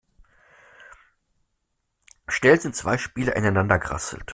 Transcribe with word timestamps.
Schnell 2.27 2.59
sind 2.59 2.75
zwei 2.75 2.97
Spieler 2.97 3.35
ineinander 3.35 3.77
gerasselt. 3.77 4.25